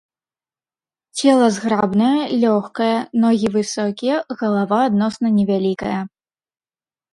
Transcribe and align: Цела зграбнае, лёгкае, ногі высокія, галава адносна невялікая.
Цела 1.19 1.49
зграбнае, 1.57 2.13
лёгкае, 2.45 2.97
ногі 3.25 3.47
высокія, 3.57 4.17
галава 4.43 4.77
адносна 4.89 5.27
невялікая. 5.39 5.97